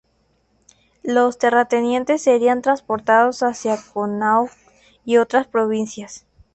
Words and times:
Los 1.03 1.37
terratenientes 1.37 2.23
serían 2.23 2.63
transportados 2.63 3.43
hacia 3.43 3.77
Connaught 3.77 4.49
y 5.05 5.17
a 5.17 5.21
otras 5.21 5.45
provincias. 5.45 6.25